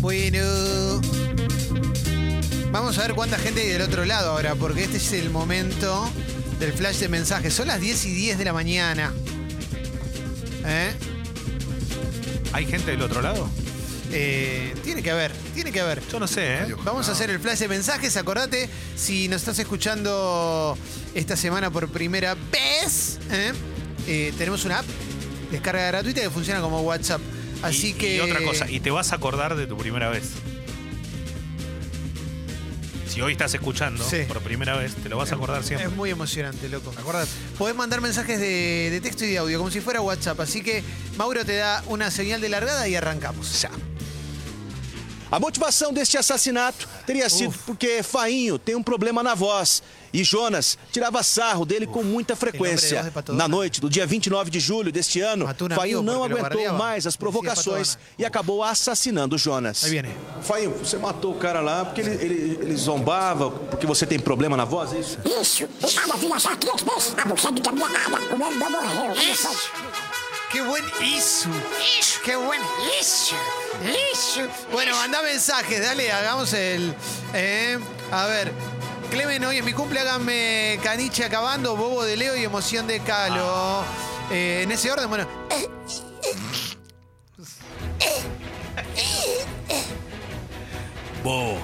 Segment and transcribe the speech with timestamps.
[0.00, 1.00] Bueno.
[2.70, 6.08] Vamos a ver cuánta gente hay del otro lado ahora, porque este es el momento
[6.60, 7.54] del flash de mensajes.
[7.54, 9.12] Son las 10 y 10 de la mañana.
[10.66, 10.92] ¿Eh?
[12.52, 13.48] ¿Hay gente del otro lado?
[14.12, 16.06] Eh, tiene que haber, tiene que haber.
[16.08, 16.74] Yo no sé, ¿eh?
[16.84, 18.16] Vamos a hacer el flash de mensajes.
[18.16, 20.76] Acordate, si nos estás escuchando
[21.14, 23.52] esta semana por primera vez, ¿eh?
[24.06, 24.86] Eh, tenemos una app,
[25.50, 27.20] descarga gratuita que funciona como WhatsApp.
[27.62, 28.16] Así Y- que.
[28.16, 30.24] Y otra cosa, y te vas a acordar de tu primera vez.
[33.08, 34.22] Si hoy estás escuchando Sí.
[34.26, 35.86] por primera vez, te lo vas a acordar siempre.
[35.88, 36.92] Es muy emocionante, loco.
[36.98, 37.28] ¿Acordás?
[37.56, 40.40] Podés mandar mensajes de, de texto y de audio, como si fuera WhatsApp.
[40.40, 40.82] Así que
[41.16, 43.62] Mauro te da una señal de largada y arrancamos.
[43.62, 43.70] Ya.
[45.30, 49.82] A motivação deste assassinato teria sido porque Fainho tem um problema na voz.
[50.12, 53.12] E Jonas tirava sarro dele com muita frequência.
[53.28, 57.98] Na noite do dia 29 de julho deste ano, Fainho não aguentou mais as provocações
[58.16, 59.82] e acabou assassinando Jonas.
[60.40, 64.56] Fainho, você matou o cara lá porque ele, ele, ele zombava, porque você tem problema
[64.56, 65.18] na voz, é isso?
[65.24, 65.68] Isso,
[66.16, 69.50] vira já três vezes, a buceta da minha nada, o meu morreu, só.
[70.54, 71.50] ¡Qué buen isu!
[72.24, 72.60] ¡Qué buen
[73.00, 73.34] isu!
[74.12, 74.42] ¡Isu!
[74.70, 76.94] Bueno, mandá mensajes, dale, hagamos el.
[77.34, 77.76] eh,
[78.12, 78.52] a ver.
[79.10, 83.82] Clemen, hoy en mi cumple háganme caniche acabando, bobo de Leo y emoción de Calo.
[84.30, 85.26] Eh, en ese orden, bueno.
[91.24, 91.58] Bobo.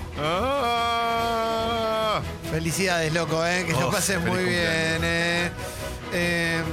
[2.51, 5.01] Felicidades, loco, eh, que lo pases feliz muy bien.
[5.05, 5.51] Eh.
[6.13, 6.65] Em,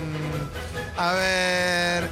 [0.97, 2.06] a ver.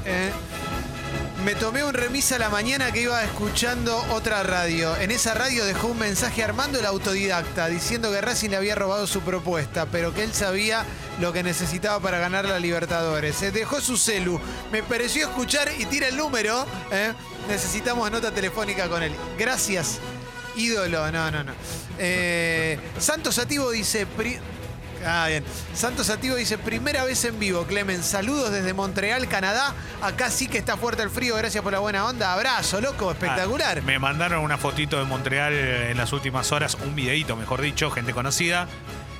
[1.46, 4.98] Me tomé un remis a la mañana que iba escuchando otra radio.
[4.98, 9.06] En esa radio dejó un mensaje Armando el autodidacta diciendo que Racing le había robado
[9.06, 10.84] su propuesta, pero que él sabía
[11.20, 13.36] lo que necesitaba para ganar la Libertadores.
[13.36, 14.42] Se dejó su celu.
[14.72, 16.66] Me pareció escuchar y tira el número.
[16.92, 17.14] ¿eh?
[17.48, 19.14] Necesitamos nota telefónica con él.
[19.38, 20.00] Gracias,
[20.56, 21.12] ídolo.
[21.12, 21.54] No, no, no.
[22.00, 24.08] Eh, Santos Ativo dice.
[25.06, 25.44] Ah, bien.
[25.74, 28.04] Santos Ativo dice, primera vez en vivo, Clemen.
[28.04, 29.74] Saludos desde Montreal, Canadá.
[30.02, 32.34] Acá sí que está fuerte el frío, gracias por la buena onda.
[32.34, 33.80] Abrazo, loco, espectacular.
[33.80, 37.92] Ah, me mandaron una fotito de Montreal en las últimas horas, un videíto, mejor dicho,
[37.92, 38.68] gente conocida.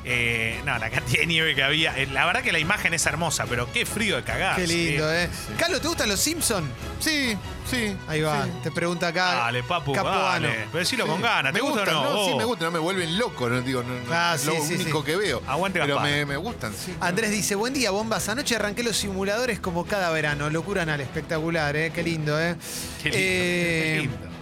[0.08, 1.98] Eh, no, la cantidad de nieve que había.
[1.98, 4.56] Eh, La verdad que la imagen es hermosa, pero qué frío de cagar.
[4.56, 5.28] Qué lindo, ¿eh?
[5.58, 6.68] Carlos, ¿te gustan los Simpsons?
[7.00, 7.36] Sí,
[7.70, 7.98] sí.
[8.08, 8.52] Ahí va, sí.
[8.62, 9.34] te pregunta acá.
[9.34, 10.48] Dale, papu, Capuano.
[10.48, 10.66] dale.
[10.72, 12.26] Pero decilo con ganas, ¿te Me gusta o gustan, no?
[12.26, 12.38] Sí, Oh.
[12.38, 15.06] me gusta, no me vuelven loco, no digo, no, Ah, sí, lo sí, único sí.
[15.08, 15.42] que veo.
[15.48, 16.94] Aguante Pero me gustan, sí.
[17.02, 18.30] Andrés dice, buen día, bombas.
[18.30, 20.52] Anoche arranqué los simuladores como cada verano.
[20.52, 21.92] Locura anal, espectacular, ¿eh?
[21.92, 22.56] Qué lindo, ¿eh?
[23.02, 24.36] Qué lindo, Eh, qué lindo.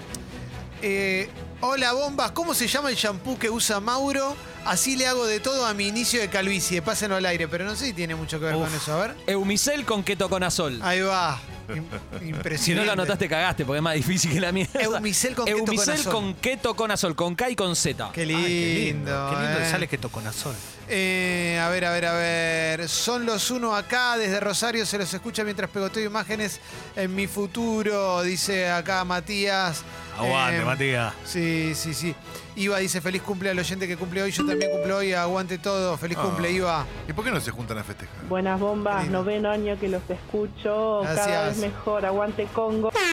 [0.82, 1.30] Eh,
[1.62, 4.36] hola bombas, ¿cómo se llama el shampoo que usa Mauro?
[4.66, 7.76] Así le hago de todo a mi inicio de calvicie, pásenlo al aire, pero no
[7.76, 8.94] sé si tiene mucho que ver con eso.
[8.94, 9.16] A ver.
[9.28, 10.80] Eumicel con ketoconazol.
[10.82, 11.40] Ahí va.
[11.70, 11.86] Im-
[12.28, 12.58] impresionante.
[12.58, 14.82] Si no lo anotaste, cagaste, porque es más difícil que la mierda.
[14.82, 16.14] Eumicel con Eumicel ketoconazol.
[16.14, 18.10] con ketoconazol, con K y con Z.
[18.14, 18.42] Qué Ay, lindo.
[18.46, 19.30] qué lindo.
[19.32, 19.64] Qué lindo eh.
[19.64, 20.56] que sale que toconazol.
[20.90, 22.90] Eh, a ver, a ver, a ver.
[22.90, 26.60] Son los uno acá, desde Rosario se los escucha mientras pegoteo imágenes
[26.96, 29.84] en mi futuro, dice acá Matías.
[30.18, 31.14] Aguante, Eh, Matías.
[31.26, 32.16] Sí, sí, sí.
[32.56, 34.32] Iva dice feliz cumple al oyente que cumple hoy.
[34.32, 35.14] Yo también cumplo hoy.
[35.14, 35.98] Aguante todo.
[35.98, 36.24] Feliz Ah.
[36.24, 36.86] cumple, Iva.
[37.08, 38.24] ¿Y por qué no se juntan a festejar?
[38.30, 39.20] Buenas bombas, Lindo.
[39.20, 41.26] noveno año que los escucho, Gracias.
[41.28, 42.92] cada vez mejor, aguante Congo.
[42.92, 43.10] Grande.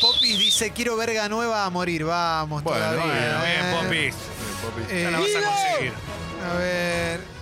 [0.00, 2.04] Popis dice quiero verga nueva a morir.
[2.04, 3.04] Vamos Bueno, todavía.
[3.04, 3.80] bien, Bien, eh.
[3.82, 4.14] Popis.
[4.62, 4.82] Popi.
[4.94, 5.92] Eh, Ya la vas a conseguir.
[6.50, 7.33] A ver.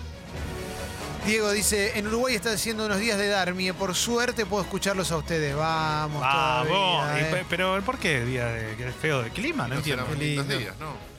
[1.27, 3.72] Diego dice, en Uruguay está haciendo unos días de Darmie.
[3.72, 5.55] Por suerte puedo escucharlos a ustedes.
[5.55, 6.21] Vamos.
[6.21, 6.69] Vamos.
[6.69, 7.31] todavía, eh.
[7.33, 9.65] pe- Pero ¿por qué día de, que es feo de clima?
[9.65, 10.06] No No entiendo.
[10.19, 11.12] lindos días, ¿no?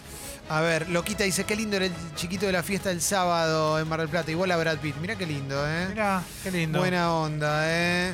[0.50, 3.88] A ver, Loquita dice, qué lindo era el chiquito de la fiesta del sábado en
[3.88, 4.30] Mar del Plata.
[4.30, 4.98] Igual a Brad Pitt.
[4.98, 5.88] Mirá qué lindo, ¿eh?
[5.90, 6.80] Mirá, qué lindo.
[6.80, 8.14] Buena onda, ¿eh?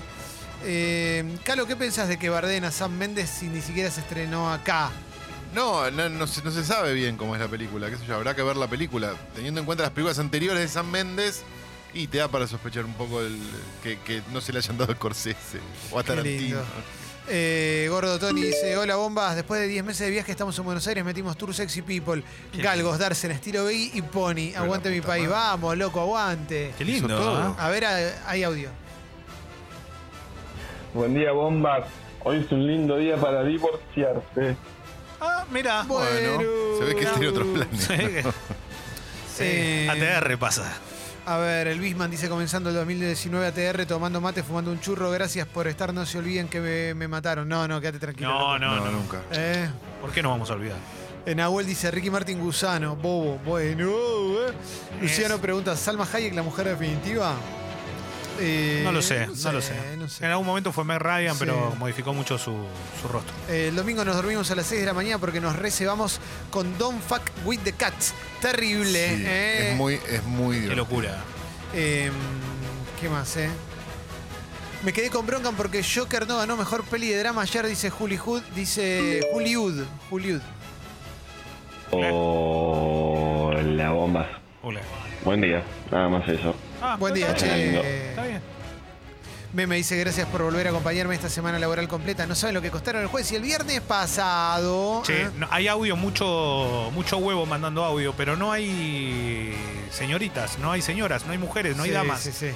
[0.64, 4.54] Eh, Calo, ¿qué pensás de que Barden a Sam Méndez si ni siquiera se estrenó
[4.54, 4.92] acá?
[5.56, 8.16] No, no, no se, no se sabe bien cómo es la película, qué sé yo,
[8.16, 9.14] habrá que ver la película.
[9.34, 11.42] Teniendo en cuenta las películas anteriores de San Méndez,
[11.94, 13.38] y te da para sospechar un poco el,
[13.84, 15.60] que, que no se le hayan dado a Scorsese
[15.92, 16.60] o a Tarantino.
[17.32, 20.88] Eh, Gordo Tony dice, hola bombas, después de 10 meses de viaje estamos en Buenos
[20.88, 22.24] Aires, metimos Tour Sexy People,
[22.54, 24.50] Galgos, Darsen, estilo Biggie y Pony.
[24.52, 25.36] Pero Aguante mi país, madre.
[25.40, 26.74] vamos, loco, aguante.
[26.78, 27.08] Qué lindo.
[27.16, 27.38] Todo.
[27.38, 27.56] ¿ah?
[27.60, 27.86] A ver,
[28.26, 28.70] hay- audio.
[30.94, 31.88] Buen día, bombas.
[32.24, 34.56] Hoy es un lindo día para divorciarse.
[35.22, 35.84] Ah, mira.
[35.84, 36.42] Bueno,
[36.80, 37.84] se ve que tiene otros planes.
[39.38, 39.44] Sí.
[39.44, 40.74] Eh, ATR pasa.
[41.26, 45.12] A ver, el Bisman dice comenzando el 2019 ATR, tomando mate, fumando un churro.
[45.12, 47.48] Gracias por estar, no se olviden que me, me mataron.
[47.48, 48.30] No, no, quédate tranquilo.
[48.30, 48.92] No, no, No, no.
[48.92, 49.22] nunca.
[49.32, 49.70] Eh,
[50.02, 50.78] ¿Por qué no vamos a olvidar?
[51.26, 53.90] En Nahuel dice Ricky Martin Gusano, bobo, bueno.
[53.92, 54.54] eh.
[55.02, 57.36] Luciano pregunta, ¿Salma Hayek la mujer definitiva?
[58.40, 59.74] Eh, No lo sé, no, lo sé.
[59.98, 60.24] no sé.
[60.26, 61.40] En algún momento fue Meg Ryan, Sí.
[61.40, 62.56] pero modificó mucho su,
[63.02, 63.34] su rostro.
[63.50, 66.20] Eh, el domingo nos dormimos a las 6 de la mañana porque nos reservamos
[66.52, 68.14] con Don't Fuck With The Cats.
[68.42, 69.16] Terrible.
[69.18, 69.70] Sí, eh.
[69.72, 70.76] es muy, es muy Qué divertido.
[70.86, 71.18] locura.
[71.74, 72.10] Eh,
[73.02, 73.50] ¿Qué más, eh?
[74.84, 78.16] Me quedé con bronca porque Joker no ganó mejor peli de drama ayer, dice Juli
[78.18, 79.84] Hood, dice Juliud.
[80.10, 80.40] Juliud.
[82.82, 84.28] Hola, bombas.
[84.62, 84.80] Hola.
[85.26, 86.56] Buen día, nada más eso.
[86.82, 88.10] Ah, Buen día, Está che.
[88.10, 88.42] Está bien.
[89.52, 92.28] Meme dice gracias por volver a acompañarme esta semana laboral completa.
[92.28, 95.02] No saben lo que costaron el jueves y el viernes pasado.
[95.04, 95.30] Che, ¿eh?
[95.38, 99.56] no, hay audio, mucho, mucho huevo mandando audio, pero no hay
[99.92, 102.22] señoritas, no hay señoras, no hay mujeres, no hay damas.
[102.22, 102.52] Sí, sí.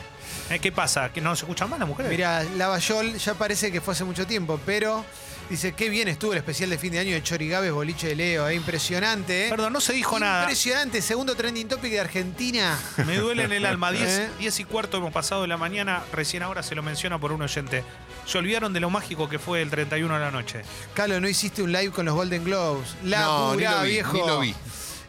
[0.51, 1.11] Eh, ¿Qué pasa?
[1.11, 2.11] ¿Que no se escuchan más las mujeres?
[2.11, 5.03] Mira, Lavallol ya parece que fue hace mucho tiempo, pero
[5.49, 8.47] dice qué bien estuvo el especial de fin de año de Chorigaves Boliche de Leo.
[8.47, 8.55] ¿eh?
[8.55, 9.47] Impresionante.
[9.47, 9.49] ¿eh?
[9.49, 10.43] Perdón, no se dijo nada.
[10.43, 11.01] Impresionante.
[11.01, 12.77] Segundo trending topic de Argentina.
[13.05, 13.91] Me duele en el alma.
[13.91, 14.29] 10, ¿Eh?
[14.39, 16.03] 10 y cuarto hemos pasado de la mañana.
[16.11, 17.83] Recién ahora se lo menciona por un oyente.
[18.25, 20.61] Se olvidaron de lo mágico que fue el 31 de la noche.
[20.93, 22.95] Calo, no hiciste un live con los Golden Globes.
[23.03, 24.13] La No, ni pura, lo vi, viejo.
[24.13, 24.55] ni lo vi.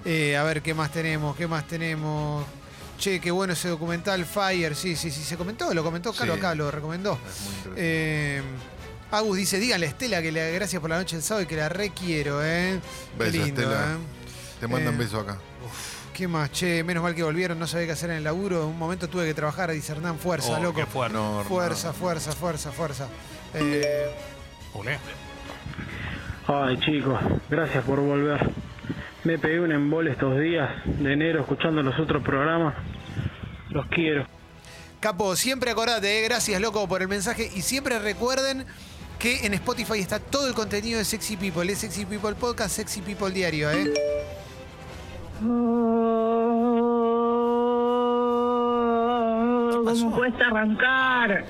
[0.04, 1.36] Eh, a ver, ¿qué más tenemos?
[1.36, 2.44] ¿Qué más tenemos?
[2.98, 4.74] Che, qué bueno ese documental Fire.
[4.76, 6.38] Sí, sí, sí, se comentó, lo comentó Calo Sí.
[6.38, 7.18] acá, lo recomendó.
[7.26, 8.42] Es muy interesante.
[9.14, 11.56] Agus dice, díganle a Estela que le gracias por la noche del sábado y que
[11.56, 12.80] la requiero, ¿eh?
[13.18, 13.80] Qué Beso, lindo, Estela.
[13.94, 13.96] ¿eh?
[14.60, 15.38] Te mandan eh, besos acá.
[16.12, 16.50] ¿Qué más?
[16.52, 18.62] Che, menos mal que volvieron, no sabía qué hacer en el laburo.
[18.62, 20.78] En un momento tuve que trabajar, dice Hernán, fuerza, Oh, loco.
[20.80, 21.14] qué fuerte.
[21.16, 23.08] No, Fuerza, fuerza, fuerza, fuerza.
[23.54, 24.10] Eh.
[26.46, 27.18] Ay chicos,
[27.48, 28.50] gracias por volver.
[29.24, 32.74] Me pegué un embole estos días de enero escuchando los otros programas.
[33.70, 34.26] Los quiero.
[35.00, 38.64] Capo, siempre acordate, eh, gracias loco por el mensaje y siempre recuerden
[39.24, 43.00] que en Spotify está todo el contenido de Sexy People, es Sexy People Podcast, Sexy
[43.00, 43.90] People Diario, ¿eh?
[49.84, 51.44] ¿Cómo cuesta arrancar?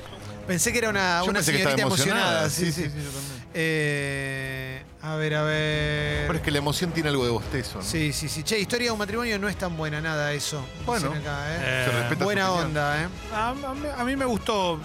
[0.47, 2.41] Pensé que era una, Yo una pensé que señorita estaba emocionada.
[2.43, 2.51] emocionada.
[2.51, 2.73] Sí, sí.
[2.73, 3.45] Sí, sí, sí, yo también.
[3.55, 6.27] Eh, a ver, a ver.
[6.27, 7.85] Pero es que la emoción tiene algo de bostezo, ¿no?
[7.85, 8.43] Sí, sí, sí.
[8.43, 10.65] Che, historia de un matrimonio no es tan buena, nada eso.
[10.85, 11.59] Bueno, Dicen acá, ¿eh?
[11.61, 12.67] Eh, Se respeta su Buena opinión.
[12.69, 13.09] onda, ¿eh?
[13.33, 14.79] A, a mí, a mí me gustó.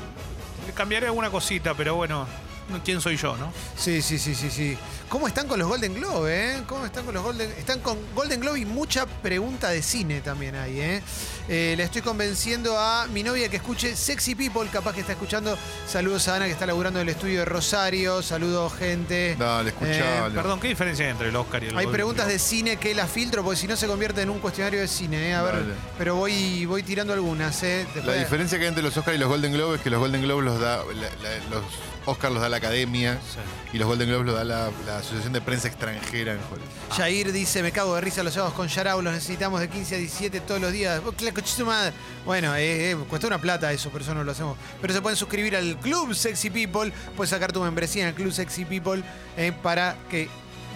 [0.65, 2.49] Le cambiaré alguna cosita, pero bueno, no-
[2.86, 3.51] ¿quién soy yo, no?
[3.77, 4.77] Sí, sí, sí, sí, sí.
[5.10, 6.63] ¿Cómo están con los Golden Globe, eh?
[6.68, 10.56] ¿Cómo están con los Golden Están con Golden Globe y mucha pregunta de cine también
[10.56, 11.01] hay, eh.
[11.48, 15.57] Eh, le estoy convenciendo a mi novia que escuche Sexy People, capaz que está escuchando.
[15.88, 18.21] Saludos a Ana que está laburando en el estudio de Rosario.
[18.21, 19.36] Saludos, gente.
[19.39, 20.27] Dale, escuchalo.
[20.27, 22.33] Eh, Perdón, ¿qué diferencia hay entre el Oscar y el Hay Golden preguntas Globe?
[22.33, 25.30] de cine que las filtro porque si no se convierte en un cuestionario de cine,
[25.30, 25.33] eh.
[25.33, 25.74] A ver, Dale.
[25.98, 27.88] pero voy, voy tirando algunas, eh.
[28.06, 30.22] La diferencia que hay entre los Oscars y los Golden Globes es que los Golden
[30.22, 31.63] Globes los da la- la- los
[32.10, 33.40] Oscars los da la Academia Sí.
[33.76, 36.70] y los Golden Globes los da la, la Asociación de Prensa Extranjera en Hollywood.
[36.98, 39.98] Jair dice, me cago de risa los sábados con Yarao, los necesitamos de 15 a
[39.98, 41.02] 17 todos los días.
[41.06, 41.94] Oh, madre.
[42.26, 44.58] Bueno, eh, eh, cuesta una plata eso, por eso no lo hacemos.
[44.82, 48.32] Pero se pueden suscribir al Club Sexy People, puedes sacar tu membresía en el Club
[48.32, 49.04] Sexy People
[49.38, 50.28] eh, para que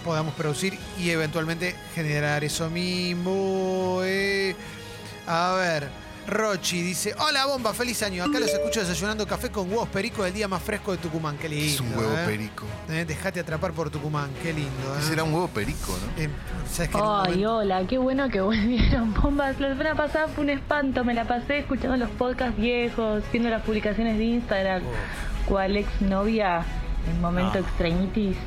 [0.04, 4.02] podamos producir y eventualmente generar eso mismo.
[5.28, 6.03] A ver.
[6.28, 8.24] Rochi dice, hola bomba, feliz año.
[8.24, 11.38] Acá los escucho desayunando café con huevos perico el día más fresco de Tucumán.
[11.38, 11.66] Qué lindo.
[11.66, 12.24] Es un huevo eh.
[12.25, 12.66] perico.
[12.90, 14.72] Eh, dejate atrapar por Tucumán, qué lindo.
[14.98, 15.08] ¿Qué eh.
[15.10, 16.24] será un huevo perico, no?
[16.24, 16.30] Eh,
[16.72, 19.60] ¿sabes Ay, momento- hola, qué bueno que volvieron bombas.
[19.60, 23.62] La semana pasada fue un espanto, me la pasé escuchando los podcasts viejos, viendo las
[23.63, 24.82] publicaciones de Instagram.
[25.46, 26.63] Cual ex novia
[27.10, 27.65] en momento No.
[27.65, 28.38] extrañitis.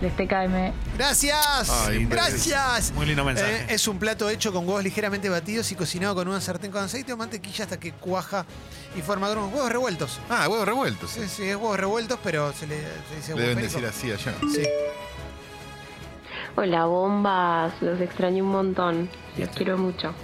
[0.00, 0.72] Les TKM.
[0.96, 2.92] Gracias, Ay, gracias.
[2.92, 3.62] Muy lindo mensaje.
[3.62, 6.84] Eh, es un plato hecho con huevos ligeramente batidos y cocinado con una sartén con
[6.84, 8.46] aceite o mantequilla hasta que cuaja
[8.96, 9.52] y forma grumos.
[9.52, 10.20] Huevos revueltos.
[10.30, 11.10] Ah, huevos revueltos.
[11.10, 12.76] Sí, sí, es huevos revueltos, pero se le,
[13.08, 13.80] se dice Le deben perico.
[13.80, 14.34] decir así allá.
[14.54, 14.62] Sí.
[16.54, 19.10] Hola bombas, los extraño un montón.
[19.36, 20.14] Los quiero mucho.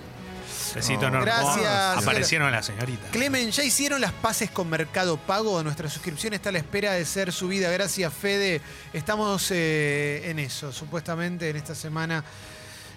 [0.74, 1.26] Besito enorme.
[1.26, 2.02] Gracias.
[2.02, 3.10] Aparecieron las señoritas.
[3.10, 5.62] Clemen, ¿ya hicieron las paces con Mercado Pago?
[5.62, 7.70] Nuestra suscripción está a la espera de ser subida.
[7.70, 8.60] Gracias, Fede.
[8.92, 10.72] Estamos eh, en eso.
[10.72, 12.24] Supuestamente en esta semana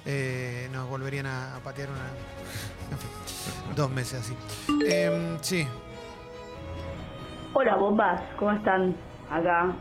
[0.06, 2.08] eh, nos volverían a, a patear una.
[2.92, 4.36] En fin, dos meses así.
[4.86, 5.68] Em, sí.
[7.54, 8.96] Hola bombas, ¿cómo están?
[9.32, 9.74] Acá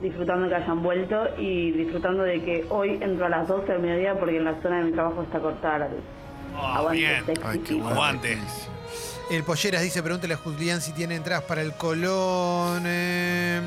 [0.00, 3.82] disfrutando de que hayan vuelto y disfrutando de que hoy entro a las 12 del
[3.82, 6.00] mediodía porque en la zona de mi trabajo está cortada la luz.
[6.60, 7.24] Aguante, bien.
[7.44, 7.90] Ay, qué bueno.
[7.90, 8.38] Aguante.
[9.30, 12.84] El Polleras dice, pregúntale a Julián si tiene entradas para el Colón.
[12.86, 13.60] Eh,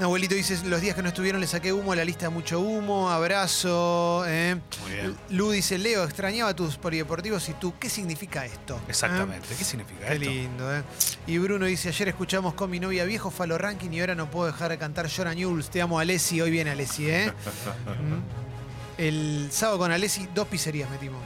[0.00, 3.08] abuelito dice, los días que no estuvieron le saqué humo a la lista, mucho humo,
[3.08, 4.24] abrazo.
[4.26, 4.56] eh.
[4.82, 5.16] Muy bien.
[5.30, 8.80] Lu dice, Leo, extrañaba tus polideportivos y tú, ¿qué significa esto?
[8.88, 9.46] Exactamente.
[9.56, 10.28] ¿Qué significa Qué esto?
[10.28, 10.82] lindo, ¿eh?
[11.28, 14.46] Y Bruno dice, ayer escuchamos con mi novia viejo Falo Ranking y ahora no puedo
[14.46, 15.70] dejar de cantar Jonah Newells.
[15.70, 16.40] Te amo, Alessi.
[16.40, 17.32] Hoy viene Alessi, ¿eh?
[17.86, 19.00] Mm.
[19.00, 21.20] El sábado con Alessi, dos pizzerías metimos.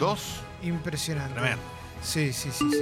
[0.00, 0.40] ¿Dos?
[0.62, 1.34] Impresionante.
[1.34, 1.62] Tremendo.
[2.02, 2.80] Sí, sí, sí, sí.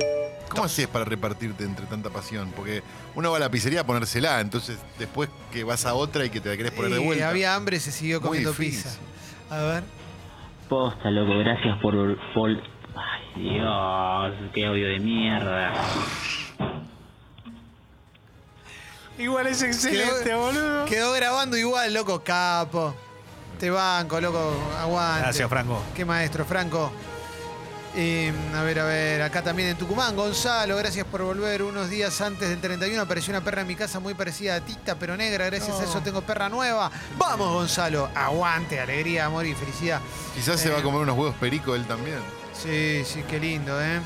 [0.49, 2.51] ¿Cómo haces para repartirte entre tanta pasión?
[2.57, 2.83] Porque
[3.17, 6.41] uno va a la pizzería a ponérsela, entonces después que vas a otra y que
[6.41, 7.29] te la querés poner de Y vuelta.
[7.29, 8.85] había hambre, se siguió Muy comiendo difícil.
[8.91, 8.99] pizza.
[9.55, 9.83] A ver.
[10.69, 11.95] Posta, loco, gracias por,
[12.33, 12.51] por...
[12.51, 15.73] Ay, Dios, qué audio de mierda.
[19.19, 20.85] Igual es excelente, Quedó- boludo.
[20.85, 22.95] Quedó grabando igual, loco, capo.
[23.59, 25.23] Te banco, loco, aguante.
[25.23, 25.83] Gracias, Franco.
[25.97, 26.93] Qué maestro, Franco.
[28.01, 31.65] Eh, a ver, a ver, acá también en Tucumán, Gonzalo, gracias por volver.
[31.65, 34.95] Unos días antes del 31 apareció una perra en mi casa muy parecida a Tita,
[34.95, 35.47] pero negra.
[35.47, 36.93] Gracias a eso tengo perra nueva.
[37.17, 38.09] Vamos, Gonzalo.
[38.15, 40.01] Aguante, alegría, amor y felicidad.
[40.33, 42.19] Quizás se Eh, va a comer unos huevos perico él también.
[42.53, 44.01] Sí, sí, qué lindo, ¿eh?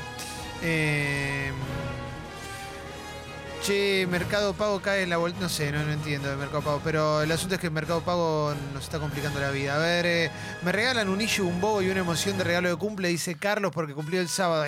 [0.63, 1.51] Eh,
[3.63, 5.37] Che, Mercado Pago cae en la bolsa.
[5.39, 6.81] No sé, no, no entiendo de Mercado Pago.
[6.83, 9.75] Pero el asunto es que Mercado Pago nos está complicando la vida.
[9.75, 10.31] A ver, eh,
[10.63, 13.71] me regalan un issue, un bobo y una emoción de regalo de cumple, dice Carlos,
[13.73, 14.65] porque cumplió el sábado.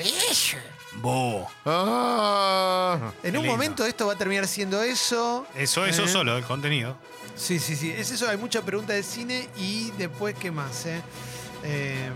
[1.02, 1.46] Bo.
[1.66, 3.52] Ah, En Qué un lindo.
[3.52, 5.46] momento esto va a terminar siendo eso.
[5.56, 6.96] Eso, eso Eh, solo, el contenido.
[7.36, 7.92] Sí, sí, sí.
[7.92, 10.86] Es eso, hay mucha pregunta de cine y después, ¿qué más?
[10.86, 11.02] Eh?
[11.66, 12.10] Eh,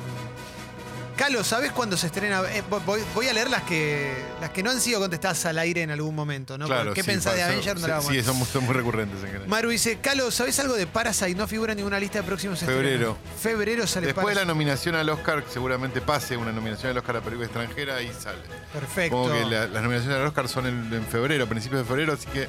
[1.20, 2.42] Calo, ¿sabes cuándo se estrena?
[2.50, 5.82] Eh, voy, voy a leer las que las que no han sido contestadas al aire
[5.82, 6.66] en algún momento, ¿no?
[6.66, 6.94] claro.
[6.94, 7.76] ¿Qué sí, pensás de Avenger?
[7.78, 9.48] No sí, la son, muy- son muy recurrentes en general.
[9.50, 11.36] Maru dice, Calo, ¿sabes algo de Parasite?
[11.36, 13.18] No figura en ninguna lista de próximos Febrero.
[13.18, 13.18] estrenos.
[13.42, 17.22] Febrero sale Después de la nominación al Oscar, seguramente pase una nominación al Oscar a
[17.22, 18.40] película extranjera y sale.
[18.72, 19.18] Perfecto.
[19.18, 22.28] Como que la- las nominaciones al Oscar son en, en febrero, principios de febrero, así
[22.28, 22.48] que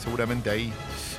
[0.00, 0.72] seguramente ahí.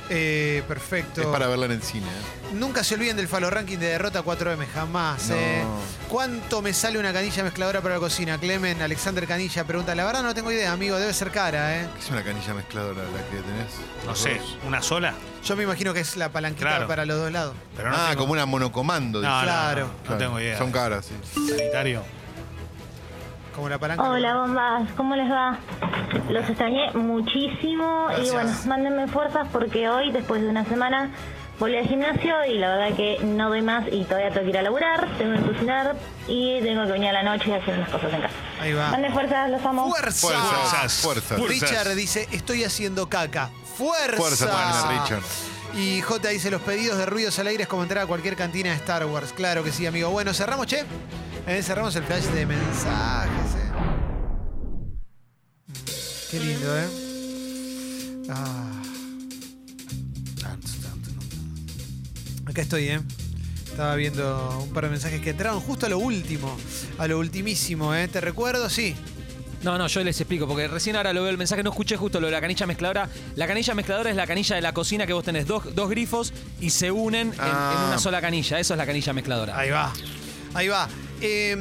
[0.08, 1.20] Eh, perfecto.
[1.20, 2.06] Es para verla en el cine.
[2.06, 2.54] ¿eh?
[2.54, 5.28] Nunca se olviden del Falo Ranking de derrota 4M, jamás.
[5.28, 5.34] No.
[5.34, 5.64] eh.
[6.08, 8.38] ¿Cuánto me sale una canilla mezcladora para la cocina?
[8.38, 9.94] Clemen, Alexander Canilla pregunta.
[9.96, 11.88] La verdad no tengo idea, amigo, debe ser cara, ¿eh?
[11.94, 13.72] ¿Qué es una canilla mezcladora la que tenés?
[14.06, 14.58] No sé, dos.
[14.66, 15.14] una sola.
[15.44, 16.86] Yo me imagino que es la palanquita Claro.
[16.86, 17.54] para los dos lados.
[17.76, 19.20] Pero no ah, tengo- como una monocomando.
[19.20, 19.36] No, dice.
[19.38, 19.90] no, Claro.
[20.04, 20.58] no, no tengo idea.
[20.58, 21.14] Son caras, sí.
[21.48, 22.02] Sanitario.
[23.56, 24.02] Como la palanca.
[24.02, 25.58] Hola bombas, ¿cómo les va?
[26.28, 31.10] Los extrañé muchísimo y bueno, mándenme fuerzas porque hoy, después de una semana,
[31.58, 34.58] volví al gimnasio y la verdad que no doy más y todavía tengo que ir
[34.58, 35.96] a laburar, tengo que cocinar
[36.28, 38.34] y tengo que venir a la noche y hacer unas cosas en casa.
[38.60, 38.90] Ahí va.
[38.90, 39.88] Manden fuerzas, los amo.
[39.88, 40.26] ¡Fuerza!
[40.28, 41.40] Fuerzas, fuerzas.
[41.40, 43.48] Richard dice, estoy haciendo caca.
[43.78, 44.16] ¡Fuerza!
[44.18, 45.22] Fuerza Richard.
[45.74, 48.68] Y J dice, los pedidos de ruidos al aire es como entrar a cualquier cantina
[48.70, 49.32] de Star Wars.
[49.32, 50.10] Claro que sí, amigo.
[50.10, 50.84] Bueno, cerramos, che.
[51.46, 53.45] Eh, cerramos el flash de mensajes,
[56.36, 58.26] Qué lindo, ¿eh?
[58.28, 58.82] Ah.
[62.44, 63.00] Acá estoy, ¿eh?
[63.64, 66.54] Estaba viendo un par de mensajes que entraron justo a lo último,
[66.98, 68.06] a lo ultimísimo, ¿eh?
[68.08, 68.68] ¿Te recuerdo?
[68.68, 68.94] Sí.
[69.62, 72.20] No, no, yo les explico, porque recién ahora lo veo el mensaje, no escuché justo
[72.20, 73.08] lo de la canilla mezcladora.
[73.34, 76.34] La canilla mezcladora es la canilla de la cocina que vos tenés dos, dos grifos
[76.60, 77.72] y se unen en, Ah.
[77.78, 78.60] en una sola canilla.
[78.60, 79.58] Eso es la canilla mezcladora.
[79.58, 79.90] Ahí va.
[80.52, 80.86] Ahí va.
[81.22, 81.60] Em,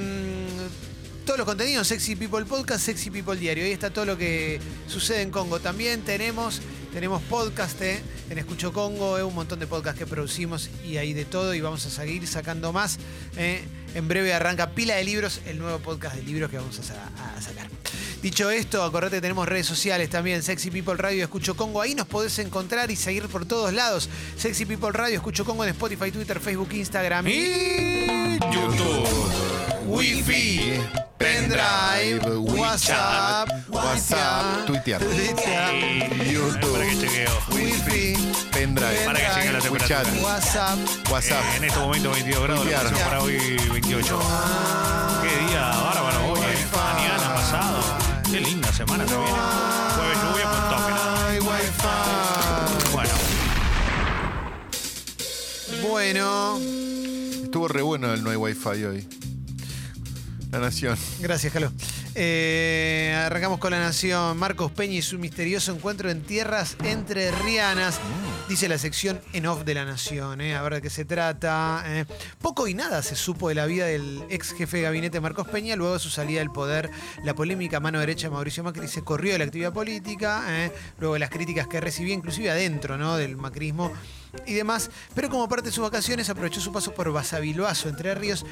[1.26, 3.66] todos los contenidos, Sexy People Podcast, Sexy People Diario.
[3.66, 5.60] Ahí está todo lo que sucede en Congo.
[5.60, 6.62] También tenemos,
[6.94, 11.14] tenemos podcast eh, en Escucho Congo, eh, un montón de podcasts que producimos y hay
[11.14, 12.98] de todo y vamos a seguir sacando más.
[13.38, 13.64] eh.
[13.96, 16.84] En breve arranca Pila de Libros, el nuevo podcast de libros que vamos a
[17.42, 17.70] sacar.
[18.22, 21.82] Dicho esto, acordate que tenemos redes sociales también, Sexy People Radio, Escucho Congo.
[21.82, 24.10] Ahí nos podés encontrar y seguir por todos lados.
[24.38, 29.08] Sexy People Radio, Escucho Congo en Spotify, Twitter, Facebook, Instagram y YouTube.
[29.88, 30.82] Wi-Fi,
[31.18, 32.20] pendrive,
[32.60, 35.00] WhatsApp, WhatsApp, Twitter,
[36.32, 37.40] YouTube, Para que chequeo.
[37.52, 38.18] Wi-Fi,
[38.52, 40.00] pendrive, Para que chequee la temperatura.
[40.04, 40.78] WeChat, WhatsApp.
[41.12, 41.44] WhatsApp.
[41.44, 43.38] Eh, en este momento 22 grados, la para hoy
[43.72, 44.20] 28.
[45.22, 46.68] Qué día bárbaro hoy, eh.
[46.74, 47.80] Mañana, pasado.
[48.30, 49.32] Qué linda semana se viene.
[49.32, 50.92] Jueves lluvia con toque.
[50.92, 51.16] nada.
[52.92, 53.14] Bueno,
[55.82, 56.60] Bueno,
[57.44, 59.08] Estuvo re bueno el no hay wifi hoy.
[60.56, 60.98] La Nación.
[61.20, 61.70] gracias, Jalo.
[62.16, 64.38] Eh, arrancamos con la nación.
[64.38, 68.00] Marcos Peña y su misterioso encuentro en tierras entre Rianas.
[68.48, 70.40] Dice la sección en off de la nación.
[70.40, 71.84] eh, a ver de qué se trata.
[71.88, 72.06] eh.
[72.42, 75.76] Poco y nada se supo de la vida del ex jefe de gabinete Marcos Peña
[75.76, 76.90] luego de su salida del poder.
[77.26, 80.46] La polémica mano derecha de Mauricio Macri se corrió de la actividad política.
[80.48, 83.18] eh, luego de las críticas que recibía, inclusive adentro ¿no?
[83.18, 83.92] del macrismo
[84.46, 88.46] y demás, pero como parte de sus vacaciones aprovechó su paso por Basavilbaso, Entre Ríos,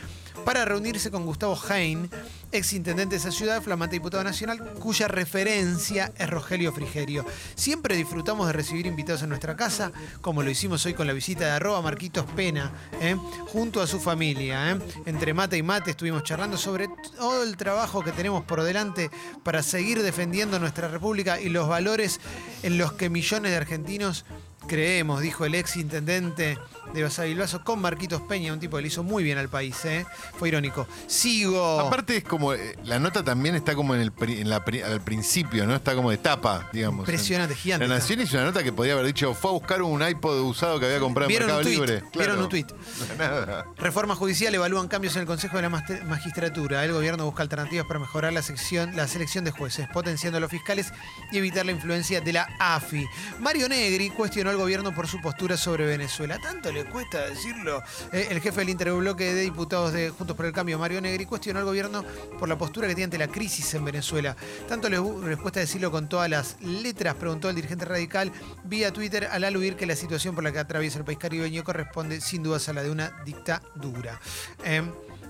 [0.45, 2.09] para reunirse con Gustavo Hein,
[2.51, 7.25] ex intendente de esa ciudad, flamante diputado nacional, cuya referencia es Rogelio Frigerio.
[7.55, 11.45] Siempre disfrutamos de recibir invitados en nuestra casa, como lo hicimos hoy con la visita
[11.45, 13.15] de arroba Marquitos Pena, ¿eh?
[13.47, 14.71] junto a su familia.
[14.71, 14.79] ¿eh?
[15.05, 19.09] Entre mate y mate estuvimos charlando sobre todo el trabajo que tenemos por delante
[19.43, 22.19] para seguir defendiendo nuestra república y los valores
[22.63, 24.25] en los que millones de argentinos
[24.67, 26.57] Creemos, dijo el ex intendente
[26.93, 30.05] de Basavilbaso con Marquitos Peña, un tipo que le hizo muy bien al país, ¿eh?
[30.37, 30.87] Fue irónico.
[31.07, 31.79] Sigo.
[31.79, 34.81] Aparte es como, eh, la nota también está como en el, pri- en la pri-
[34.81, 35.75] al principio, ¿no?
[35.75, 36.99] Está como de tapa, digamos.
[37.01, 37.95] Impresionante, gigante La.
[37.95, 40.85] Nación hizo una nota que podía haber dicho, fue a buscar un iPod usado que
[40.87, 41.75] había comprado en ¿Vieron Mercado tuit?
[41.79, 42.03] Libre.
[42.13, 42.71] ¿Vieron un tuit?
[43.17, 43.65] Nada.
[43.77, 46.83] Reforma judicial evalúan cambios en el Consejo de la Master- Magistratura.
[46.83, 50.51] El gobierno busca alternativas para mejorar la, sección, la selección de jueces, potenciando a los
[50.51, 50.91] fiscales
[51.31, 53.05] y evitar la influencia de la AFI.
[53.39, 56.37] Mario Negri cuestionó al gobierno por su postura sobre Venezuela.
[56.39, 57.81] ¿Tanto le cuesta decirlo?
[58.11, 61.59] Eh, el jefe del interbloque de diputados de Juntos por el Cambio, Mario Negri, cuestionó
[61.59, 62.03] al gobierno
[62.39, 64.35] por la postura que tiene ante la crisis en Venezuela.
[64.67, 67.15] ¿Tanto les, les cuesta decirlo con todas las letras?
[67.15, 68.31] Preguntó el dirigente radical
[68.63, 72.19] vía Twitter al aludir que la situación por la que atraviesa el país caribeño corresponde
[72.21, 74.19] sin dudas a la de una dictadura.
[74.63, 74.81] Eh,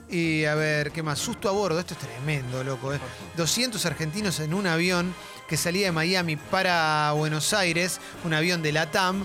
[0.09, 1.17] y a ver, ¿qué más?
[1.17, 2.93] Susto a bordo, esto es tremendo, loco.
[2.93, 2.99] eh.
[3.35, 5.13] 200 argentinos en un avión
[5.47, 9.23] que salía de Miami para Buenos Aires, un avión de la TAM.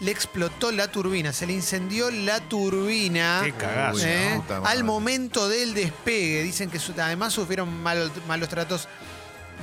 [0.00, 3.42] Le explotó la turbina, se le incendió la turbina.
[3.44, 4.00] Qué cagazo.
[4.06, 4.30] ¿eh?
[4.34, 4.72] Uy, puta madre.
[4.78, 6.42] Al momento del despegue.
[6.42, 8.88] Dicen que su- además sufrieron mal- malos tratos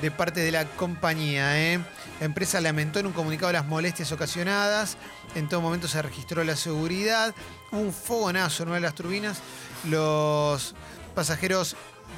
[0.00, 1.58] de parte de la compañía.
[1.60, 1.80] ¿eh?
[2.20, 4.96] La empresa lamentó en un comunicado las molestias ocasionadas.
[5.34, 7.34] En todo momento se registró la seguridad.
[7.72, 9.38] Hubo un fogonazo en una de las turbinas.
[9.84, 10.76] Los
[11.16, 11.74] pasajeros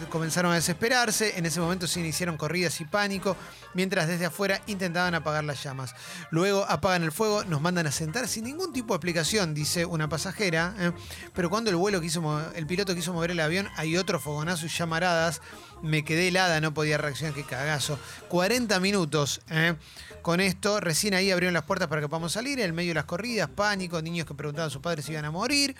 [0.08, 1.38] comenzaron a desesperarse.
[1.38, 3.36] En ese momento se iniciaron corridas y pánico,
[3.74, 5.94] mientras desde afuera intentaban apagar las llamas.
[6.30, 10.08] Luego apagan el fuego, nos mandan a sentar sin ningún tipo de explicación, dice una
[10.08, 10.74] pasajera.
[10.78, 10.92] ¿eh?
[11.34, 12.20] Pero cuando el vuelo quiso
[12.54, 15.40] el piloto quiso mover el avión, hay otro fogonazo y llamaradas.
[15.82, 17.98] Me quedé helada, no podía reaccionar, qué cagazo.
[18.28, 19.40] 40 minutos.
[19.50, 19.76] ¿eh?
[20.22, 23.04] Con esto, recién ahí abrieron las puertas para que podamos salir, en medio de las
[23.04, 25.74] corridas, pánico, niños que preguntaban a sus padres si iban a morir.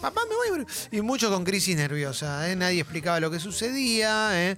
[0.00, 0.66] Papá, me voy.
[0.92, 2.50] Y muchos con crisis nerviosa.
[2.50, 2.56] ¿eh?
[2.56, 4.30] Nadie explicaba lo que sucedía.
[4.34, 4.56] ¿eh?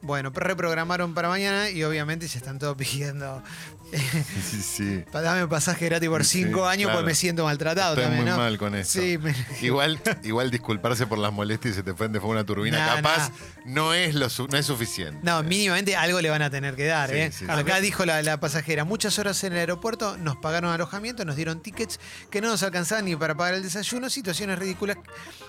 [0.00, 3.42] Bueno, pero reprogramaron para mañana y obviamente ya están todos pidiendo.
[3.90, 6.98] Sí, sí, Dame pasaje gratis por Sí, cinco años claro.
[7.00, 8.36] porque me siento maltratado Estoy también, muy ¿no?
[8.36, 9.00] mal con eso.
[9.00, 12.78] Sí, me- Igual, igual disculparse por las molestias y se te prende fuego una turbina.
[12.86, 13.30] Nah, Capaz
[13.64, 15.18] no, es lo su- no es suficiente.
[15.22, 17.14] No, mínimamente algo le van a tener que dar.
[17.14, 17.30] ¿eh?
[17.48, 21.60] Acá dijo la, la pasajera, muchas horas en el aeropuerto, nos pagaron alojamiento, nos dieron
[21.60, 21.98] tickets
[22.30, 24.98] que no nos alcanzaban ni para pagar el desayuno, situaciones ridículas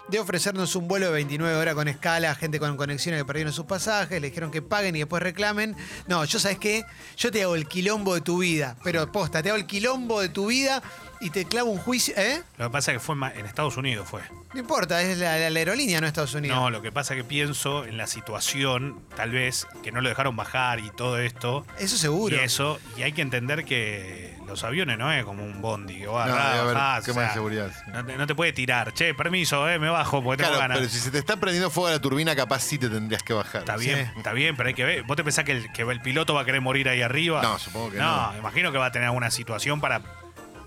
[0.07, 3.65] de ofrecernos un vuelo de 29 horas con escala, gente con conexiones que perdieron sus
[3.65, 5.75] pasajes, le que paguen y después reclamen.
[6.07, 6.85] No, yo sabes qué,
[7.17, 10.29] yo te hago el quilombo de tu vida, pero posta, te hago el quilombo de
[10.29, 10.81] tu vida
[11.21, 12.41] y te clavo un juicio, ¿eh?
[12.57, 14.21] Lo que pasa es que fue en Estados Unidos fue.
[14.53, 16.57] No importa, es la, la- la aerolínea, no Estados Unidos.
[16.57, 20.09] No, lo que pasa es que pienso en la situación, tal vez, que no lo
[20.09, 21.65] dejaron bajar y todo esto.
[21.77, 22.35] Eso seguro.
[22.35, 25.99] Y eso, y hay que entender que los aviones no es como un bondi.
[25.99, 27.91] Que vos No, haber bajás, quema o sea, seguridad, sí.
[27.91, 28.93] No te, no te puede tirar.
[28.93, 30.77] Che, permiso, eh, me bajo porque tengo ganas.
[30.77, 33.61] pero si se te está prendiendo fuego la turbina, capaz sí te tendrías que bajar.
[33.61, 35.03] Está bien, está bien, pero hay que ver.
[35.03, 37.41] ¿Vos te pensás que el, que el piloto va a querer morir ahí arriba?
[37.41, 38.31] No, supongo que no.
[38.31, 38.37] no.
[38.39, 40.01] imagino que va a tener alguna situación para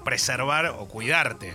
[0.05, 1.55] preservar o cuidarte.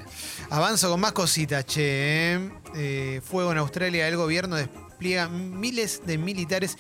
[0.50, 2.34] Avanzo con más cositas, che.
[2.36, 2.50] ¿eh?
[2.76, 6.78] Eh, fuego en Australia, el gobierno despliega miles de militares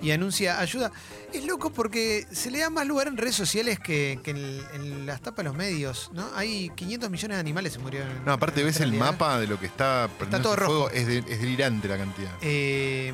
[0.00, 0.90] y anuncia ayuda.
[1.32, 5.06] Es loco porque se le da más lugar en redes sociales que, que en, en
[5.06, 6.26] las tapas de los medios, ¿no?
[6.34, 8.10] Hay 500 millones de animales se murieron.
[8.10, 10.72] en- No, aparte en ves el mapa de lo que está prendiendo todo ese rojo.
[10.72, 12.30] fuego, es, de- es delirante la cantidad.
[12.40, 13.12] Eh,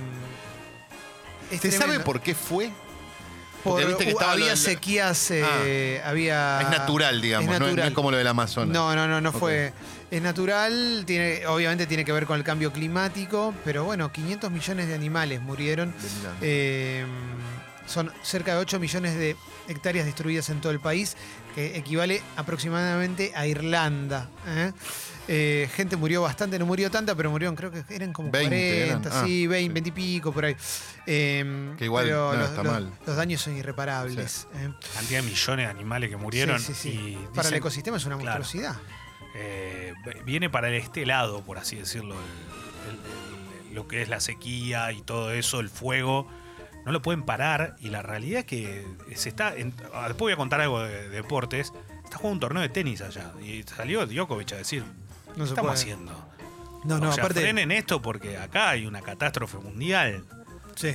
[1.50, 2.70] es ¿Se sabe por qué fue?
[3.64, 6.61] Por- Porque viste que estaba lo había sequías, eh, había...
[6.61, 7.94] Es natural, digamos, no es- no es natural.
[7.94, 8.72] como lo del Amazonas.
[8.74, 9.38] No, no, no, no Ok.
[9.38, 9.72] fue.
[10.11, 14.87] Es natural, tiene, obviamente tiene que ver con el cambio climático, pero bueno, 500 millones
[14.87, 15.92] de animales murieron.
[16.42, 17.05] Eh,
[17.87, 19.35] son cerca de 8 millones de
[19.68, 21.16] hectáreas destruidas en todo el país,
[21.55, 24.29] que equivale aproximadamente a Irlanda.
[24.46, 24.72] ¿eh?
[25.26, 29.08] Eh, gente murió bastante, no murió tanta, pero murieron, creo que eran como 20 40,
[29.08, 30.54] eran, ah, sí, 20, 20 y pico por ahí.
[31.06, 32.92] Eh, Que igual, pero no, los, está los- mal.
[33.06, 34.46] los daños son irreparables.
[34.54, 34.70] ¿eh?
[34.94, 36.60] Cantidad de millones de animales que murieron.
[36.60, 36.88] Sí, sí, sí.
[36.90, 38.40] y Para el dicen- ecosistema es una Claro.
[38.40, 38.76] monstruosidad.
[39.37, 44.20] eh, viene para este lado, por así decirlo, el- el- el- lo que es la
[44.20, 46.28] sequía y todo eso, el fuego.
[46.87, 49.56] No lo pueden parar y la realidad es que se está.
[49.56, 51.72] en- ah, después voy a contar algo de, deportes.
[52.04, 54.84] Está jugando un torneo de tenis allá y salió Djokovic a decir:
[55.36, 55.72] No ¿Qué se estamos puede.
[55.82, 56.12] haciendo?
[56.84, 57.40] No, no, o sea, aparte.
[57.40, 60.24] frenen esto porque acá hay una catástrofe mundial.
[60.76, 60.92] Sí.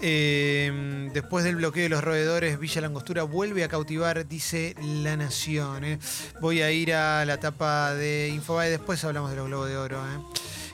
[0.00, 5.84] Eh, después del bloqueo de los roedores, Villa Langostura vuelve a cautivar, dice La Nación.
[5.84, 5.98] eh.
[6.40, 9.98] Voy a ir a la etapa de Infobae, después hablamos de los globos de oro.
[10.06, 10.18] eh.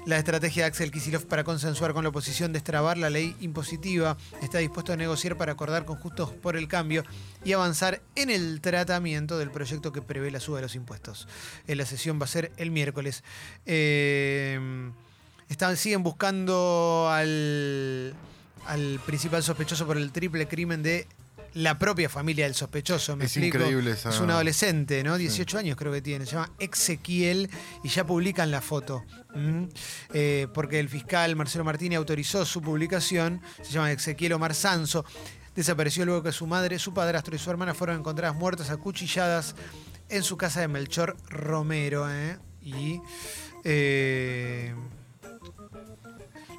[0.07, 4.59] La estrategia de Axel Kisilov para consensuar con la oposición, destrabar la ley impositiva, está
[4.59, 7.05] dispuesto a negociar para acordar con Justos por el Cambio
[7.43, 11.27] y avanzar en el tratamiento del proyecto que prevé la suba de los impuestos.
[11.67, 13.25] Eh, la sesión va a ser el miércoles.
[13.64, 14.90] Eh,
[15.49, 18.14] están, siguen buscando al,
[18.67, 21.07] al principal sospechoso por el triple crimen de
[21.55, 23.59] la propia familia del sospechoso, me Es explico.
[23.59, 25.17] increíble esa- Es un adolescente, ¿no?
[25.17, 26.27] 18 años creo que tiene.
[26.27, 27.49] Se llama Ezequiel
[27.83, 29.05] y ya publican la foto.
[29.35, 29.64] ¿Mm?
[30.12, 33.40] Eh, porque el fiscal Marcelo Martínez autorizó su publicación.
[33.62, 35.05] Se llama Ezequiel Omar Sanso.
[35.55, 39.55] Desapareció luego que su madre, su padrastro y su hermana fueron encontradas muertas a cuchilladas
[40.09, 42.11] en su casa de Melchor Romero.
[42.11, 42.38] ¿eh?
[42.62, 43.01] Y
[43.64, 44.75] eh,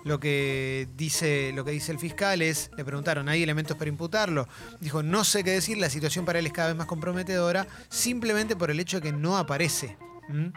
[0.05, 4.47] lo que dice lo que dice el fiscal es le preguntaron hay elementos para imputarlo
[4.79, 8.55] dijo no sé qué decir la situación para él es cada vez más comprometedora simplemente
[8.55, 9.97] por el hecho de que no aparece.
[10.29, 10.47] ¿Mm?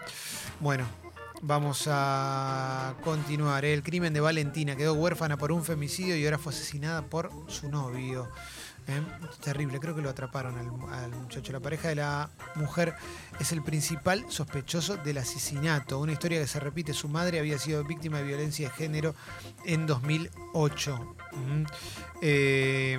[0.60, 0.86] bueno
[1.42, 3.64] vamos a continuar.
[3.64, 7.68] El crimen de Valentina quedó huérfana por un femicidio y ahora fue asesinada por su
[7.68, 8.28] novio
[9.42, 10.56] Terrible, creo que lo atraparon
[10.90, 11.52] al, muchacho.
[11.52, 12.94] La pareja de la mujer
[13.38, 15.98] es el principal sospechoso del asesinato.
[15.98, 16.92] Una historia que se repite.
[16.94, 19.14] Su madre había sido víctima de violencia de género
[19.64, 21.16] en 2008.
[21.32, 21.62] Mm.
[22.22, 22.98] Eh,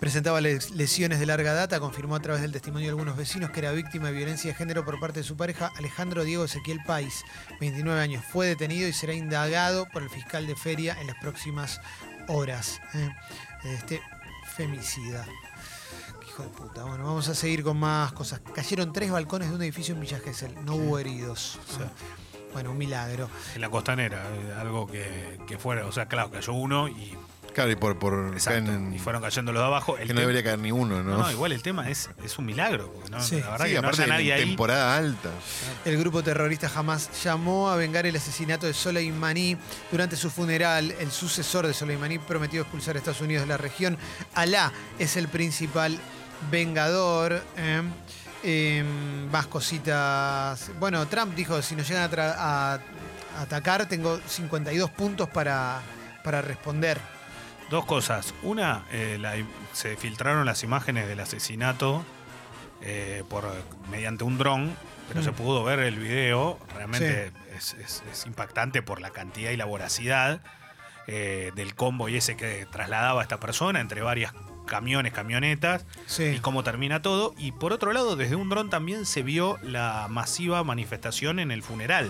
[0.00, 3.60] presentaba les- lesiones de larga data, confirmó a través del testimonio de algunos vecinos que
[3.60, 7.24] era víctima de violencia de género por parte de su pareja, Alejandro Diego Ezequiel Pais,
[7.60, 8.24] 29 años.
[8.30, 11.80] Fue detenido y será indagado por el fiscal de feria en las próximas
[12.28, 12.80] horas.
[12.94, 13.10] ¿eh?
[13.62, 14.02] De Este
[14.56, 15.26] femicida.
[16.28, 16.84] Hijo de puta.
[16.84, 18.40] Bueno, vamos a seguir con más cosas.
[18.54, 20.54] Cayeron tres balcones de un edificio en Villa Gesell.
[20.64, 21.58] No hubo heridos.
[22.52, 23.28] Bueno, un milagro.
[23.54, 25.86] En la costanera, eh, algo que, que fuera.
[25.86, 27.16] O sea, claro, cayó uno y.
[27.54, 27.98] Claro, y por.
[27.98, 29.98] por Exacto, caen en- y fueron cayendo los de abajo.
[29.98, 31.18] El que no debería caer ni uno, ¿no?
[31.18, 32.92] No, igual el tema es, es un milagro.
[33.10, 33.40] no- Sí.
[33.40, 34.46] La verdad Sí, que no aparte haya nadie en ahí.
[34.48, 35.28] temporada alta.
[35.84, 39.56] El grupo terrorista jamás llamó a vengar el asesinato de Soleimani.
[39.90, 43.98] Durante su funeral, el sucesor de Soleimani prometió expulsar a Estados Unidos de la región.
[44.34, 45.98] Alá es el principal
[46.50, 47.42] vengador.
[47.56, 47.82] ¿eh?
[48.44, 48.84] Eh,
[49.30, 50.70] más cositas.
[50.80, 52.80] Bueno, Trump dijo, si nos llegan a- a
[53.40, 55.80] atacar, tengo 52 puntos para,
[56.24, 56.98] para responder.
[57.72, 58.34] Dos cosas.
[58.42, 59.34] Una, eh, la-
[59.72, 62.04] se filtraron las imágenes del asesinato
[62.84, 63.44] eh, por
[63.90, 64.76] mediante un dron,
[65.08, 65.24] pero Mm.
[65.24, 66.58] se pudo ver el video.
[66.74, 70.40] Realmente es, es- es impactante por la cantidad y la voracidad
[71.08, 74.32] eh, del combo y ese que trasladaba a esta persona entre varias
[74.66, 75.84] camiones, camionetas,
[76.18, 77.34] y cómo termina todo.
[77.38, 81.62] Y por otro lado, desde un dron también se vio la masiva manifestación en el
[81.64, 82.08] funeral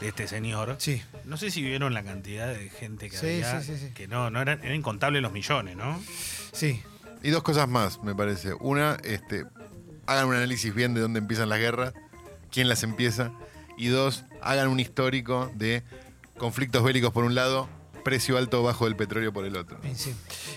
[0.00, 0.76] de este señor.
[0.78, 1.02] Sí.
[1.24, 3.92] No sé si vieron la cantidad de gente que Sí, había, sí, sí, sí.
[3.94, 6.00] que no, no eran, eran incontables los millones, ¿no?
[6.52, 6.82] Sí.
[7.22, 8.52] Y dos cosas más, me parece.
[8.60, 9.44] Una, este,
[10.06, 11.92] hagan un análisis bien de dónde empiezan las guerras,
[12.52, 13.32] quién las empieza.
[13.78, 15.82] Y dos, hagan un histórico de
[16.38, 17.68] conflictos bélicos por un lado,
[18.06, 19.80] precio alto o bajo del petróleo por el otro.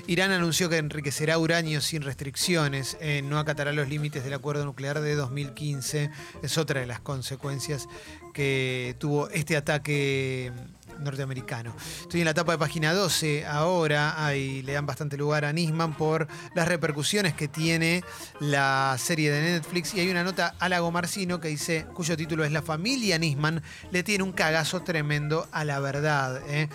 [0.06, 5.02] Irán anunció que enriquecerá uranio sin restricciones, eh, no acatará los límites del acuerdo nuclear
[5.02, 6.12] de 2015.
[6.44, 7.88] Es otra de las consecuencias
[8.36, 10.52] que tuvo este ataque
[11.00, 11.76] norteamericano.
[12.02, 15.98] Estoy en la etapa de página 12 ahora, ahí le dan bastante lugar a Nisman
[15.98, 18.04] por las repercusiones que tiene
[18.40, 22.46] la serie de Netflix y hay una nota a Lago Marcino que dice, cuyo título
[22.46, 26.42] es La familia Nisman le tiene un cagazo tremendo a la verdad.
[26.48, 26.70] ¿eh?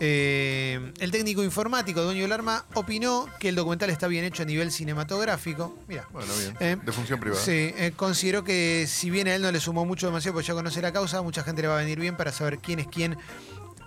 [0.00, 4.46] Eh, el técnico informático, dueño del arma, opinó que el documental está bien hecho a
[4.46, 5.78] nivel cinematográfico.
[5.88, 6.08] Mira.
[6.12, 6.56] Bueno, bien.
[6.60, 7.42] Eh, de función privada.
[7.42, 10.54] Sí, eh, consideró que si bien a él no le sumó mucho demasiado, porque ya
[10.54, 13.16] conoce la causa, mucha gente le va a venir bien para saber quién es quién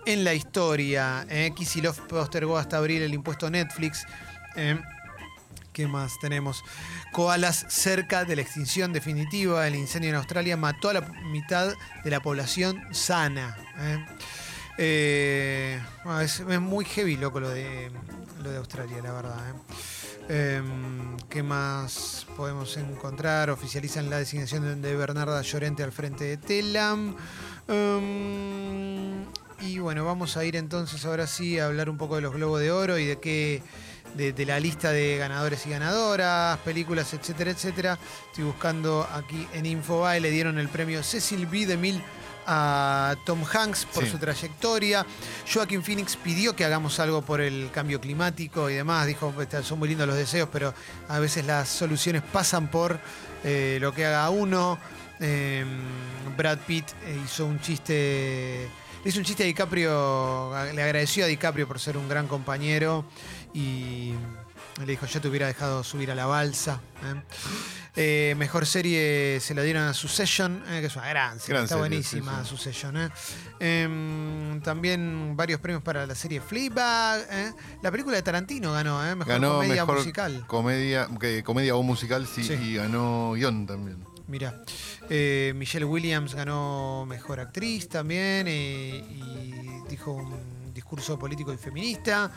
[0.05, 1.25] en la historia.
[1.55, 4.05] Kisilov postergó hasta abril el impuesto Netflix.
[5.73, 6.63] ¿Qué más tenemos?
[7.11, 9.67] Koalas cerca de la extinción definitiva.
[9.67, 13.57] El incendio en Australia mató a la mitad de la población sana.
[14.77, 15.81] ¿Eh?
[16.03, 17.91] Bueno, es, es muy heavy, loco, lo de,
[18.43, 19.49] lo de Australia, la verdad.
[19.49, 19.53] ¿eh?
[20.27, 23.49] Em, ¿Qué más podemos encontrar?
[23.49, 27.15] Oficializan la designación de Bernarda Llorente al frente de Telam.
[27.67, 29.25] Em,
[29.61, 32.59] y bueno, vamos a ir entonces ahora sí a hablar un poco de los Globos
[32.59, 33.63] de Oro y de qué.
[34.15, 37.99] De, de la lista de ganadores y ganadoras, películas, etcétera, etcétera.
[38.27, 41.65] Estoy buscando aquí en Infobae, le dieron el premio Cecil B.
[41.65, 42.01] DeMille
[42.47, 44.11] a Tom Hanks por Sí.
[44.11, 45.05] su trayectoria.
[45.51, 49.07] Joaquin Phoenix pidió que hagamos algo por el cambio climático y demás.
[49.07, 50.73] Dijo, "Está- son muy lindos los deseos, pero
[51.07, 52.99] a veces las soluciones pasan por
[53.47, 54.79] eh, lo que haga uno.
[55.19, 55.63] Eh,
[56.35, 58.67] Brad Pitt eh, hizo un chiste...
[59.03, 63.05] Le hizo un chiste a DiCaprio, le agradeció a DiCaprio por ser un gran compañero
[63.53, 64.13] y
[64.79, 66.81] le dijo, yo te hubiera dejado subir a la balsa.
[67.03, 67.21] ¿eh?
[67.97, 71.63] Eh, mejor serie se la dieron a Succession, eh, que es una gran serie, Gran
[71.63, 72.49] está serie, buenísima sí, sí.
[72.49, 72.97] Succession.
[72.97, 73.09] ¿eh?
[73.59, 77.25] Em, también varios premios para la serie Fleabag.
[77.31, 77.53] ¿eh?
[77.81, 79.15] La película de Tarantino ganó, ¿eh?
[79.15, 80.43] mejor Ganó comedia mejor musical.
[80.47, 81.07] Comedia,
[81.45, 82.53] comedia o musical, sí, Sí.
[82.53, 84.03] y ganó guion también.
[84.27, 84.61] Mira,
[85.09, 92.31] eh, Michelle Williams ganó mejor actriz también eh, y dijo un discurso político y feminista.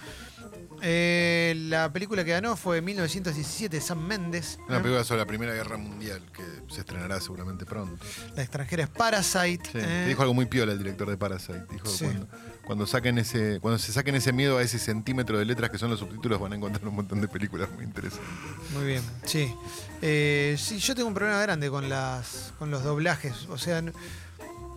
[0.83, 4.59] Eh, la película que ganó fue 1917, Sam Mendes.
[4.69, 4.81] Una ¿eh?
[4.81, 8.03] película sobre la Primera Guerra Mundial que se estrenará seguramente pronto.
[8.37, 9.71] La extranjera es Parasite.
[9.73, 10.05] Sí, ¿eh?
[10.09, 11.65] dijo algo muy piola el director de Parasite.
[11.71, 12.05] Dijo Sí.
[12.05, 12.29] cuando,
[12.65, 15.91] cuando saquen ese, cuando se saquen ese miedo a ese centímetro de letras que son
[15.91, 18.29] los subtítulos, van a encontrar un montón de películas muy interesantes.
[18.75, 19.53] Muy bien, sí.
[20.01, 23.47] Sí, yo tengo un problema grande con las con los doblajes.
[23.49, 23.93] O sea, no,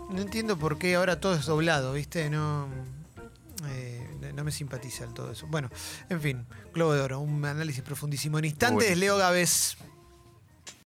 [0.10, 2.30] no entiendo por qué ahora todo es doblado, ¿viste?
[2.30, 2.68] No,
[3.68, 4.01] eh,
[4.34, 5.48] no me simpatiza el todo eso.
[5.48, 5.70] Bueno,
[6.10, 8.40] en fin, Globo de Oro, un análisis profundísimo.
[8.40, 8.98] En instantes.
[8.98, 9.78] Leo Gávez.